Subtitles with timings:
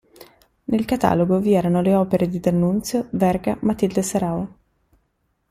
[0.63, 4.55] Nel catalogo vi erano le opere di D'Annunzio, Verga, Matilde Serao.